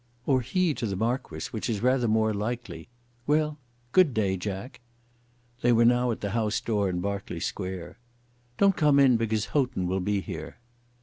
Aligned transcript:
"Or 0.25 0.41
he 0.41 0.73
to 0.77 0.87
the 0.87 0.95
Marquis, 0.95 1.49
which 1.51 1.69
is 1.69 1.83
rather 1.83 2.07
more 2.07 2.33
likely. 2.33 2.89
Well, 3.27 3.59
good 3.91 4.15
day, 4.15 4.35
Jack." 4.35 4.79
They 5.61 5.71
were 5.71 5.85
now 5.85 6.09
at 6.09 6.21
the 6.21 6.31
house 6.31 6.59
door 6.59 6.89
in 6.89 7.01
Berkeley 7.01 7.39
Square. 7.39 7.99
"Don't 8.57 8.75
come 8.75 8.97
in, 8.97 9.15
because 9.17 9.45
Houghton 9.53 9.85
will 9.85 9.99
be 9.99 10.19
here." 10.19 10.57